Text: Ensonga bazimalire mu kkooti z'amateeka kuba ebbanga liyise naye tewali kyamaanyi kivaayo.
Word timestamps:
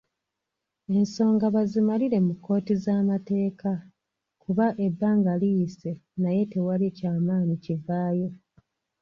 Ensonga 0.97 1.45
bazimalire 1.55 2.17
mu 2.27 2.33
kkooti 2.37 2.73
z'amateeka 2.83 3.71
kuba 4.41 4.65
ebbanga 4.85 5.31
liyise 5.41 5.91
naye 6.21 6.41
tewali 6.51 6.87
kyamaanyi 6.97 7.55
kivaayo. 7.63 8.29